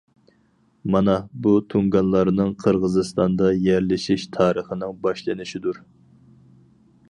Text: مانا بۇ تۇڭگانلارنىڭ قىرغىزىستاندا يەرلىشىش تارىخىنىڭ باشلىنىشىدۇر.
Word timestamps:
مانا 0.93 1.13
بۇ 1.43 1.51
تۇڭگانلارنىڭ 1.73 2.49
قىرغىزىستاندا 2.65 3.51
يەرلىشىش 3.67 4.27
تارىخىنىڭ 4.39 4.99
باشلىنىشىدۇر. 5.07 5.81